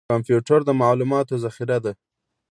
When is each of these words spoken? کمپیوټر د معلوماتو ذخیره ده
کمپیوټر 0.09 0.59
د 0.65 0.69
معلوماتو 0.81 1.35
ذخیره 1.43 1.77
ده 1.85 1.93